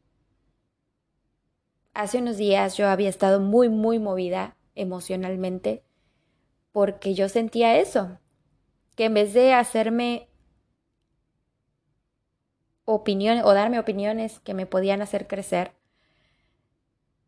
Hace 1.95 2.19
unos 2.19 2.37
días 2.37 2.77
yo 2.77 2.89
había 2.89 3.09
estado 3.09 3.41
muy, 3.41 3.69
muy 3.69 3.99
movida 3.99 4.57
emocionalmente 4.75 5.85
porque 6.73 7.15
yo 7.15 7.29
sentía 7.29 7.79
eso, 7.79 8.19
que 8.97 9.05
en 9.05 9.15
vez 9.15 9.33
de 9.33 9.53
hacerme 9.53 10.29
opiniones 12.85 13.45
o 13.45 13.55
darme 13.55 13.79
opiniones 13.79 14.41
que 14.41 14.55
me 14.55 14.67
podían 14.67 15.03
hacer 15.03 15.27
crecer, 15.27 15.73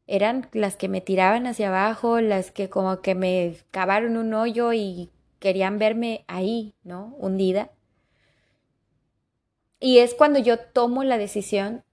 eran 0.07 0.49
las 0.53 0.77
que 0.77 0.89
me 0.89 1.01
tiraban 1.01 1.47
hacia 1.47 1.69
abajo, 1.69 2.21
las 2.21 2.51
que 2.51 2.69
como 2.71 3.01
que 3.01 3.15
me 3.15 3.57
cavaron 3.71 4.17
un 4.17 4.35
hoyo 4.35 4.73
y 4.73 5.11
querían 5.41 5.79
verme 5.79 6.25
ahí, 6.29 6.75
¿no? 6.85 7.15
Hundida. 7.19 7.71
Y 9.81 9.99
es 9.99 10.15
cuando 10.15 10.39
yo 10.39 10.59
tomo 10.59 11.05
la 11.05 11.19
decisión 11.19 11.85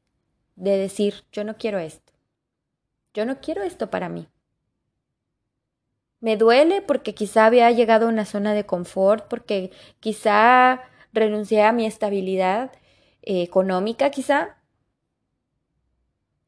de 0.55 0.77
decir, 0.77 1.25
yo 1.32 1.43
no 1.43 1.58
quiero 1.58 1.79
esto. 1.79 2.13
Yo 3.13 3.25
no 3.25 3.39
quiero 3.41 3.63
esto 3.63 3.89
para 3.89 4.10
mí. 4.10 4.27
Me 6.20 6.38
duele 6.38 6.82
porque 6.82 7.13
quizá 7.13 7.46
había 7.46 7.70
llegado 7.72 8.05
a 8.05 8.10
una 8.10 8.25
zona 8.25 8.53
de 8.53 8.65
confort, 8.65 9.27
porque 9.27 9.72
quizá 10.00 10.82
renuncié 11.12 11.63
a 11.63 11.74
mi 11.74 11.86
estabilidad 11.86 12.72
económica, 13.25 14.12
quizá, 14.12 14.58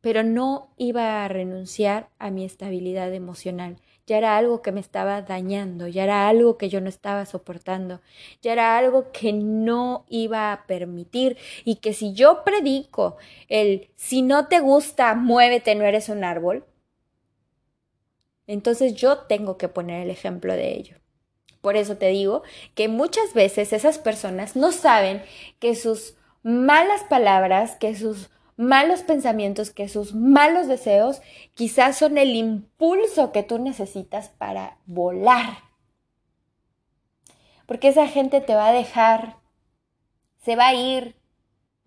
pero 0.02 0.22
no 0.22 0.72
iba 0.78 1.26
a 1.26 1.28
renunciar 1.28 2.10
a 2.20 2.30
mi 2.30 2.46
estabilidad 2.46 3.12
emocional. 3.14 3.78
Ya 4.06 4.20
era 4.20 4.38
algo 4.38 4.62
que 4.62 4.72
me 4.72 4.80
estaba 4.80 5.24
dañando, 5.24 5.88
ya 5.88 6.04
era 6.04 6.30
algo 6.30 6.60
que 6.60 6.70
yo 6.70 6.80
no 6.80 6.90
estaba 6.90 7.26
soportando, 7.26 8.02
ya 8.40 8.54
era 8.54 8.78
algo 8.78 9.12
que 9.12 9.34
no 9.34 10.06
iba 10.08 10.52
a 10.52 10.68
permitir 10.68 11.38
y 11.64 11.78
que 11.78 11.94
si 11.94 12.14
yo 12.14 12.44
predico 12.44 13.18
el 13.48 13.90
si 13.96 14.22
no 14.22 14.48
te 14.48 14.60
gusta, 14.60 15.16
muévete, 15.16 15.74
no 15.74 15.86
eres 15.86 16.08
un 16.10 16.24
árbol, 16.24 16.66
entonces 18.46 18.94
yo 18.94 19.18
tengo 19.20 19.58
que 19.58 19.70
poner 19.70 20.04
el 20.04 20.12
ejemplo 20.12 20.54
de 20.54 20.76
ello. 20.76 20.98
Por 21.62 21.78
eso 21.78 21.98
te 21.98 22.10
digo 22.10 22.44
que 22.76 22.88
muchas 22.90 23.34
veces 23.34 23.74
esas 23.74 23.98
personas 23.98 24.56
no 24.56 24.72
saben 24.72 25.24
que 25.60 25.74
sus 25.74 26.16
malas 26.46 27.04
palabras, 27.04 27.76
que 27.76 27.96
sus 27.96 28.30
malos 28.56 29.02
pensamientos, 29.02 29.72
que 29.72 29.90
sus 29.90 30.14
malos 30.14 30.68
deseos 30.68 31.22
quizás 31.56 31.98
son 31.98 32.18
el 32.20 32.36
impulso 32.36 33.32
que 33.32 33.44
tú 33.44 33.58
necesitas 33.58 34.30
para 34.30 34.78
volar. 34.86 35.58
Porque 37.66 37.88
esa 37.88 38.08
gente 38.08 38.42
te 38.42 38.54
va 38.54 38.68
a 38.68 38.74
dejar, 38.74 39.38
se 40.38 40.56
va 40.56 40.68
a 40.68 40.76
ir, 40.76 41.16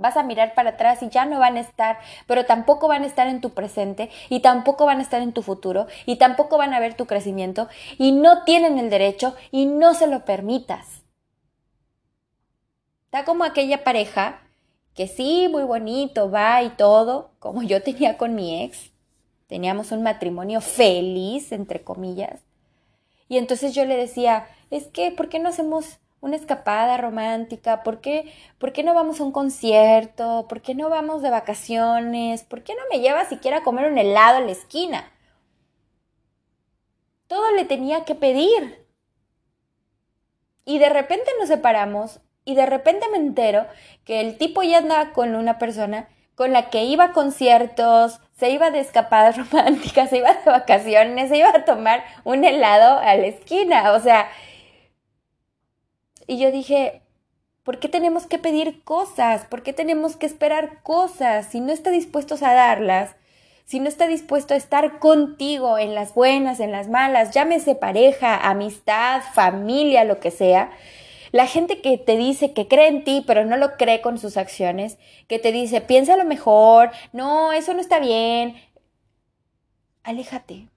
Vas 0.01 0.17
a 0.17 0.23
mirar 0.23 0.55
para 0.55 0.71
atrás 0.71 1.03
y 1.03 1.09
ya 1.09 1.25
no 1.25 1.41
van 1.41 1.57
a 1.57 1.61
estar, 1.61 1.99
pero 2.29 2.47
tampoco 2.47 2.87
van 2.87 3.03
a 3.03 3.07
estar 3.07 3.27
en 3.27 3.41
tu 3.41 3.51
presente 3.51 4.11
y 4.29 4.39
tampoco 4.39 4.87
van 4.87 5.01
a 5.01 5.03
estar 5.03 5.21
en 5.23 5.33
tu 5.33 5.43
futuro 5.43 5.89
y 6.07 6.17
tampoco 6.17 6.57
van 6.57 6.73
a 6.73 6.79
ver 6.79 6.95
tu 6.95 7.07
crecimiento 7.07 7.69
y 7.99 8.13
no 8.13 8.45
tienen 8.45 8.79
el 8.79 8.91
derecho 8.91 9.35
y 9.51 9.67
no 9.67 9.95
se 9.95 10.07
lo 10.07 10.25
permitas. 10.25 11.03
Está 13.07 13.25
como 13.25 13.43
aquella 13.43 13.83
pareja 13.83 14.48
que 14.99 15.07
sí, 15.07 15.47
muy 15.49 15.63
bonito, 15.63 16.29
va 16.29 16.61
y 16.65 16.71
todo, 16.71 17.31
como 17.39 17.63
yo 17.63 17.85
tenía 17.85 18.19
con 18.19 18.35
mi 18.35 18.65
ex. 18.65 18.91
Teníamos 19.47 19.93
un 19.93 20.03
matrimonio 20.03 20.61
feliz, 20.61 21.53
entre 21.53 21.85
comillas. 21.85 22.41
Y 23.29 23.39
entonces 23.39 23.77
yo 23.77 23.85
le 23.85 23.97
decía, 23.97 24.49
es 24.73 24.89
que, 24.89 25.13
¿por 25.13 25.29
qué 25.29 25.39
no 25.39 25.51
hacemos 25.51 26.01
una 26.21 26.35
escapada 26.35 26.97
romántica? 26.97 27.85
¿Por 27.85 28.01
qué, 28.01 28.33
¿Por 28.59 28.73
qué 28.73 28.83
no 28.83 28.93
vamos 28.93 29.21
a 29.21 29.23
un 29.23 29.31
concierto? 29.31 30.47
¿Por 30.49 30.63
qué 30.63 30.75
no 30.75 30.91
vamos 30.91 31.23
de 31.23 31.31
vacaciones? 31.31 32.43
¿Por 32.43 32.65
qué 32.65 32.75
no 32.75 32.83
me 32.91 32.99
llevas 32.99 33.29
siquiera 33.29 33.59
a 33.59 33.63
comer 33.63 33.89
un 33.93 33.99
helado 33.99 34.41
en 34.41 34.47
la 34.47 34.53
esquina? 34.53 35.13
Todo 37.29 37.53
le 37.53 37.65
tenía 37.65 38.05
que 38.05 38.17
pedir. 38.17 38.85
Y 40.65 40.81
de 40.81 40.89
repente 40.89 41.31
nos 41.39 41.47
separamos 41.47 42.19
y 42.49 42.55
de 42.55 42.65
repente 42.65 43.05
me 43.13 43.19
entero 43.19 43.67
que 44.07 44.23
el 44.23 44.39
tipo 44.39 44.63
ya 44.63 44.79
andaba 44.79 45.13
con 45.13 45.35
una 45.35 45.59
persona 45.59 46.09
con 46.35 46.55
la 46.55 46.71
que 46.71 46.85
iba 46.85 47.05
a 47.05 47.13
conciertos, 47.13 48.21
se 48.39 48.49
iba 48.49 48.71
de 48.71 48.81
escapadas 48.81 49.37
románticas, 49.51 50.09
se 50.09 50.17
iba 50.17 50.33
de 50.33 50.51
vacaciones, 50.51 51.29
se 51.29 51.37
iba 51.37 51.51
a 51.51 51.67
tomar 51.67 52.03
un 52.25 52.45
helado 52.45 53.01
a 53.01 53.15
la 53.17 53.27
esquina. 53.27 53.93
O 53.93 54.01
sea, 54.01 54.31
y 56.27 56.39
yo 56.39 56.51
dije, 56.51 57.03
¿por 57.65 57.81
qué 57.81 57.91
tenemos 57.91 58.27
que 58.27 58.39
pedir 58.39 58.83
cosas? 58.83 59.45
¿Por 59.45 59.63
qué 59.63 59.75
tenemos 59.75 60.17
que 60.17 60.25
esperar 60.25 60.83
cosas? 60.83 61.49
Si 61.51 61.61
no 61.61 61.71
está 61.71 61.91
dispuesto 61.91 62.37
a 62.41 62.55
darlas, 62.55 63.15
si 63.67 63.79
no 63.79 63.91
está 63.91 64.07
dispuesto 64.07 64.55
a 64.55 64.57
estar 64.57 65.01
contigo 65.01 65.77
en 65.77 65.95
las 65.95 66.15
buenas, 66.15 66.61
en 66.61 66.73
las 66.73 66.89
malas, 66.89 67.33
llámese 67.35 67.75
pareja, 67.75 68.39
amistad, 68.49 69.21
familia, 69.35 70.05
lo 70.05 70.19
que 70.19 70.31
sea, 70.31 70.71
la 71.33 71.47
gente 71.47 71.81
que 71.81 71.99
te 71.99 72.17
dice 72.17 72.53
que 72.53 72.69
cree 72.69 72.89
en 72.89 73.05
ti, 73.05 73.25
pero 73.27 73.45
no 73.45 73.57
lo 73.57 73.77
cree 73.77 74.01
con 74.01 74.19
sus 74.19 74.37
acciones, 74.37 74.99
que 75.29 75.39
te 75.39 75.53
dice, 75.53 75.81
piensa 75.81 76.17
lo 76.17 76.25
mejor, 76.25 76.91
no, 77.13 77.53
eso 77.53 77.75
no 77.75 77.81
está 77.81 77.99
bien, 77.99 78.57
aléjate. 80.03 80.69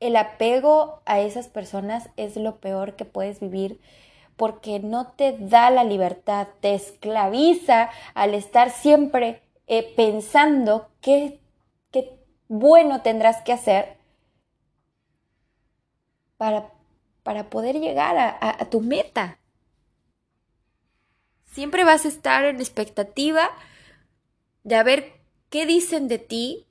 el 0.00 0.16
apego 0.16 1.02
a 1.06 1.20
esas 1.20 1.48
personas 1.48 2.10
es 2.16 2.36
lo 2.36 2.60
peor 2.60 2.96
que 2.96 3.04
puedes 3.04 3.40
vivir 3.40 3.80
porque 4.36 4.78
no 4.78 5.08
te 5.08 5.36
da 5.36 5.70
la 5.70 5.82
libertad, 5.82 6.46
te 6.60 6.74
esclaviza 6.74 7.90
al 8.14 8.34
estar 8.34 8.70
siempre 8.70 9.42
eh, 9.66 9.92
pensando 9.96 10.88
qué, 11.00 11.40
qué 11.90 12.20
bueno 12.46 13.02
tendrás 13.02 13.42
que 13.42 13.52
hacer 13.52 13.98
para, 16.36 16.70
para 17.28 17.50
poder 17.50 17.78
llegar 17.78 18.16
a, 18.16 18.38
a 18.40 18.70
tu 18.70 18.80
meta. 18.80 19.38
Siempre 21.44 21.84
vas 21.84 22.06
a 22.06 22.08
estar 22.08 22.46
en 22.46 22.56
expectativa 22.56 23.50
de 24.62 24.82
ver 24.82 25.12
qué 25.50 25.66
dicen 25.66 26.08
de 26.08 26.18
ti 26.18 26.66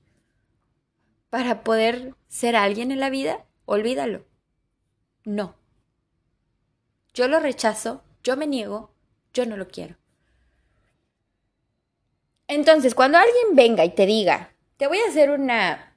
para 1.30 1.64
poder 1.64 2.16
ser 2.28 2.56
alguien 2.56 2.90
en 2.90 3.00
la 3.00 3.12
vida, 3.12 3.46
olvídalo. 3.66 4.26
No. 5.26 5.54
Yo 7.14 7.28
lo 7.28 7.40
rechazo, 7.40 8.04
yo 8.24 8.36
me 8.36 8.48
niego, 8.48 8.96
yo 9.36 9.46
no 9.46 9.58
lo 9.58 9.68
quiero. 9.68 9.98
Entonces, 12.48 12.96
cuando 12.96 13.20
alguien 13.20 13.56
venga 13.56 13.86
y 13.86 13.94
te 13.94 14.08
diga, 14.08 14.56
te 14.78 14.88
voy 14.88 14.98
a 15.02 15.10
hacer 15.10 15.30
una 15.30 15.96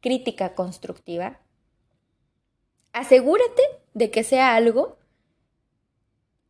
crítica 0.00 0.54
constructiva, 0.54 1.42
asegúrate 2.92 3.62
de 3.94 4.10
que 4.10 4.24
sea 4.24 4.54
algo 4.54 4.98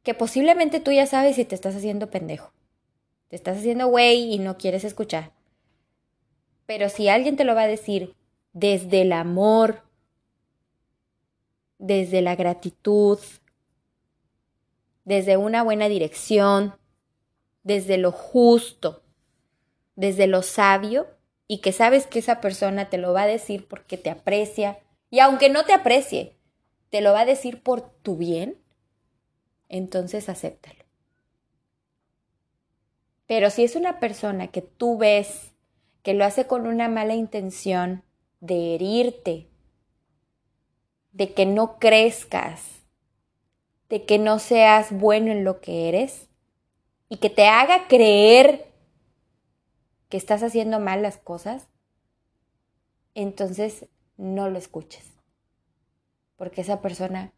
que 0.02 0.14
posiblemente 0.14 0.80
tú 0.80 0.92
ya 0.92 1.06
sabes 1.06 1.36
si 1.36 1.44
te 1.44 1.54
estás 1.54 1.76
haciendo 1.76 2.10
pendejo. 2.10 2.52
Te 3.28 3.36
estás 3.36 3.58
haciendo 3.58 3.88
güey 3.88 4.32
y 4.32 4.38
no 4.38 4.56
quieres 4.56 4.84
escuchar. 4.84 5.32
Pero 6.66 6.88
si 6.88 7.08
alguien 7.08 7.36
te 7.36 7.44
lo 7.44 7.54
va 7.54 7.62
a 7.62 7.68
decir 7.68 8.14
desde 8.52 9.02
el 9.02 9.12
amor, 9.12 9.82
desde 11.78 12.22
la 12.22 12.36
gratitud, 12.36 13.18
desde 15.04 15.36
una 15.36 15.62
buena 15.62 15.88
dirección, 15.88 16.74
desde 17.62 17.98
lo 17.98 18.12
justo, 18.12 19.02
desde 19.96 20.26
lo 20.26 20.42
sabio 20.42 21.08
y 21.46 21.58
que 21.58 21.72
sabes 21.72 22.06
que 22.06 22.20
esa 22.20 22.40
persona 22.40 22.88
te 22.88 22.98
lo 22.98 23.12
va 23.12 23.22
a 23.22 23.26
decir 23.26 23.66
porque 23.68 23.98
te 23.98 24.10
aprecia 24.10 24.78
y 25.10 25.18
aunque 25.18 25.50
no 25.50 25.64
te 25.64 25.72
aprecie, 25.72 26.36
te 26.88 27.00
lo 27.00 27.12
va 27.12 27.20
a 27.20 27.26
decir 27.26 27.62
por 27.62 27.82
tu 27.82 28.16
bien, 28.16 28.56
entonces 29.68 30.28
acéptalo. 30.28 30.84
Pero 33.26 33.50
si 33.50 33.62
es 33.62 33.76
una 33.76 34.00
persona 34.00 34.48
que 34.48 34.62
tú 34.62 34.98
ves 34.98 35.52
que 36.02 36.14
lo 36.14 36.24
hace 36.24 36.46
con 36.46 36.66
una 36.66 36.88
mala 36.88 37.14
intención 37.14 38.02
de 38.40 38.74
herirte, 38.74 39.48
de 41.12 41.34
que 41.34 41.46
no 41.46 41.78
crezcas, 41.78 42.80
de 43.88 44.04
que 44.04 44.18
no 44.18 44.38
seas 44.38 44.92
bueno 44.92 45.32
en 45.32 45.44
lo 45.44 45.60
que 45.60 45.88
eres 45.88 46.28
y 47.08 47.18
que 47.18 47.30
te 47.30 47.46
haga 47.46 47.88
creer 47.88 48.72
que 50.08 50.16
estás 50.16 50.42
haciendo 50.42 50.80
mal 50.80 51.02
las 51.02 51.18
cosas, 51.18 51.68
entonces 53.14 53.86
no 54.20 54.50
lo 54.50 54.58
escuches. 54.58 55.04
Porque 56.36 56.60
esa 56.60 56.80
persona 56.80 57.32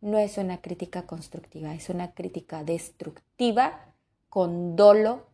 no 0.00 0.18
es 0.18 0.36
una 0.36 0.60
crítica 0.60 1.06
constructiva, 1.06 1.74
es 1.74 1.88
una 1.88 2.12
crítica 2.12 2.64
destructiva 2.64 3.94
con 4.28 4.76
dolo 4.76 5.26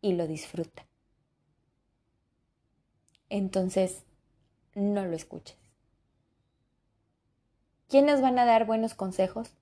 y 0.00 0.14
lo 0.14 0.26
disfruta. 0.26 0.84
Entonces, 3.30 4.04
no 4.74 5.06
lo 5.06 5.14
escuches. 5.14 5.56
¿Quiénes 7.88 8.20
van 8.20 8.38
a 8.38 8.44
dar 8.44 8.66
buenos 8.66 8.94
consejos? 8.94 9.56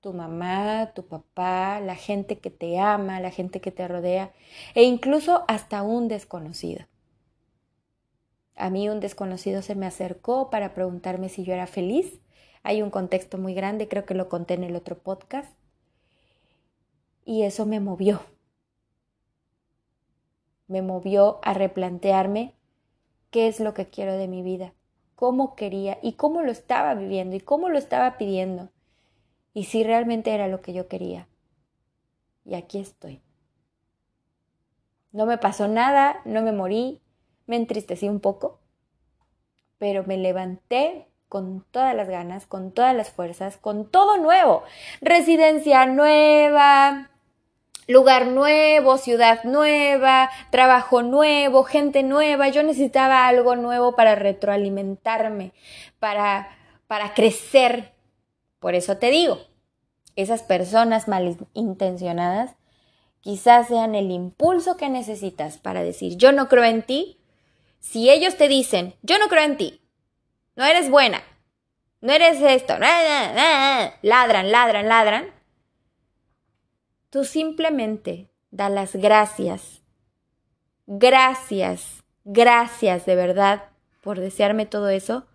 tu 0.00 0.12
mamá, 0.12 0.92
tu 0.94 1.06
papá, 1.06 1.80
la 1.80 1.96
gente 1.96 2.38
que 2.38 2.50
te 2.50 2.78
ama, 2.78 3.20
la 3.20 3.32
gente 3.32 3.60
que 3.60 3.72
te 3.72 3.88
rodea 3.88 4.32
e 4.74 4.84
incluso 4.84 5.44
hasta 5.48 5.82
un 5.82 6.06
desconocido. 6.06 6.86
A 8.58 8.70
mí 8.70 8.88
un 8.88 9.00
desconocido 9.00 9.62
se 9.62 9.74
me 9.74 9.86
acercó 9.86 10.50
para 10.50 10.74
preguntarme 10.74 11.28
si 11.28 11.44
yo 11.44 11.54
era 11.54 11.66
feliz. 11.66 12.20
Hay 12.62 12.82
un 12.82 12.90
contexto 12.90 13.38
muy 13.38 13.54
grande, 13.54 13.88
creo 13.88 14.04
que 14.04 14.14
lo 14.14 14.28
conté 14.28 14.54
en 14.54 14.64
el 14.64 14.76
otro 14.76 14.98
podcast. 14.98 15.52
Y 17.24 17.44
eso 17.44 17.66
me 17.66 17.80
movió. 17.80 18.20
Me 20.66 20.82
movió 20.82 21.38
a 21.42 21.54
replantearme 21.54 22.54
qué 23.30 23.48
es 23.48 23.60
lo 23.60 23.74
que 23.74 23.88
quiero 23.88 24.16
de 24.16 24.28
mi 24.28 24.42
vida, 24.42 24.74
cómo 25.14 25.54
quería 25.54 25.98
y 26.02 26.14
cómo 26.14 26.42
lo 26.42 26.50
estaba 26.50 26.94
viviendo 26.94 27.36
y 27.36 27.40
cómo 27.40 27.68
lo 27.68 27.78
estaba 27.78 28.18
pidiendo 28.18 28.70
y 29.58 29.64
si 29.64 29.82
realmente 29.82 30.32
era 30.32 30.46
lo 30.46 30.60
que 30.60 30.72
yo 30.72 30.86
quería. 30.86 31.28
Y 32.44 32.54
aquí 32.54 32.78
estoy. 32.78 33.22
No 35.10 35.26
me 35.26 35.36
pasó 35.36 35.66
nada, 35.66 36.20
no 36.24 36.42
me 36.42 36.52
morí, 36.52 37.00
me 37.48 37.56
entristecí 37.56 38.08
un 38.08 38.20
poco, 38.20 38.60
pero 39.78 40.04
me 40.04 40.16
levanté 40.16 41.08
con 41.28 41.64
todas 41.70 41.94
las 41.94 42.08
ganas, 42.08 42.46
con 42.46 42.72
todas 42.72 42.94
las 42.94 43.10
fuerzas, 43.10 43.56
con 43.56 43.90
todo 43.90 44.16
nuevo. 44.16 44.62
Residencia 45.00 45.86
nueva, 45.86 47.10
lugar 47.86 48.26
nuevo, 48.28 48.98
ciudad 48.98 49.44
nueva, 49.44 50.30
trabajo 50.50 51.02
nuevo, 51.02 51.64
gente 51.64 52.02
nueva. 52.02 52.48
Yo 52.48 52.62
necesitaba 52.62 53.26
algo 53.26 53.56
nuevo 53.56 53.96
para 53.96 54.14
retroalimentarme, 54.14 55.52
para, 55.98 56.48
para 56.86 57.14
crecer. 57.14 57.92
Por 58.58 58.74
eso 58.74 58.98
te 58.98 59.10
digo, 59.10 59.38
esas 60.16 60.42
personas 60.42 61.08
malintencionadas 61.08 62.56
quizás 63.20 63.68
sean 63.68 63.94
el 63.94 64.10
impulso 64.10 64.76
que 64.76 64.88
necesitas 64.88 65.58
para 65.58 65.82
decir 65.82 66.16
yo 66.16 66.32
no 66.32 66.48
creo 66.48 66.64
en 66.64 66.82
ti. 66.82 67.17
Si 67.88 68.10
ellos 68.10 68.36
te 68.36 68.48
dicen 68.48 68.94
yo 69.00 69.18
no 69.18 69.28
creo 69.28 69.44
en 69.44 69.56
ti, 69.56 69.80
no 70.56 70.64
eres 70.66 70.90
buena, 70.90 71.22
no 72.02 72.12
eres 72.12 72.38
esto, 72.42 72.78
ladran, 72.78 74.52
ladran, 74.52 74.88
ladran, 74.88 75.30
tú 77.08 77.24
simplemente 77.24 78.30
da 78.50 78.68
las 78.68 78.94
gracias, 78.94 79.80
gracias, 80.86 82.04
gracias 82.24 83.06
de 83.06 83.16
verdad 83.16 83.70
por 84.02 84.20
desearme 84.20 84.66
todo 84.66 84.90
eso, 84.90 85.26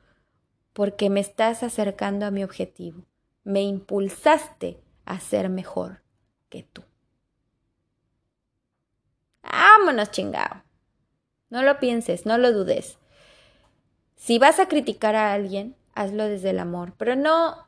porque 0.73 1.09
me 1.09 1.21
estás 1.21 1.63
acercando 1.63 2.27
a 2.27 2.31
mi 2.31 2.43
objetivo. 2.43 3.07
Me 3.43 3.63
impulsaste 3.63 4.79
a 5.05 5.19
ser 5.19 5.49
mejor 5.49 6.03
que 6.49 6.61
tú. 6.61 6.83
Vámonos, 9.41 10.11
chingado. 10.11 10.61
No 11.53 11.61
lo 11.61 11.77
pienses, 11.77 12.25
no 12.25 12.39
lo 12.39 12.51
dudes. 12.51 12.97
Si 14.15 14.39
vas 14.39 14.57
a 14.57 14.67
criticar 14.67 15.15
a 15.15 15.33
alguien, 15.33 15.75
hazlo 15.93 16.27
desde 16.27 16.49
el 16.49 16.57
amor, 16.57 16.93
pero 16.97 17.15
no, 17.15 17.67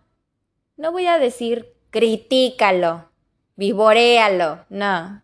no 0.75 0.91
voy 0.91 1.05
a 1.05 1.19
decir 1.19 1.71
critícalo, 1.91 3.11
vivoréalo, 3.55 4.65
no. 4.69 5.21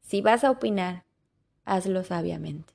Si 0.00 0.22
vas 0.22 0.42
a 0.42 0.50
opinar, 0.50 1.04
hazlo 1.64 2.02
sabiamente. 2.02 2.73